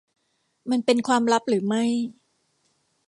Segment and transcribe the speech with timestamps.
[0.69, 1.83] มันเป็นความลับหรือไม่?